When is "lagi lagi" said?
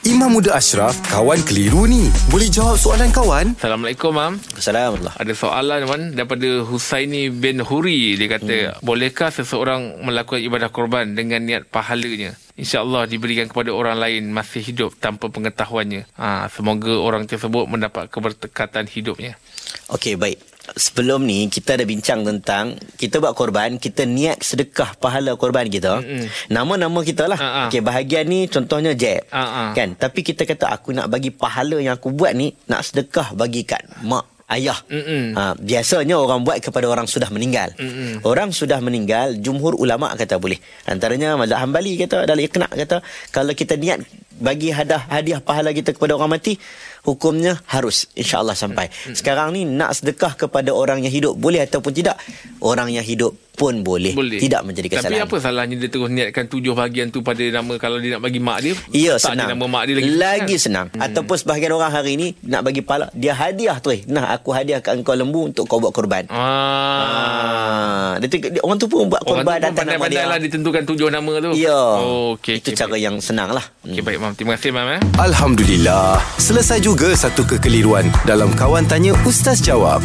60.00-60.56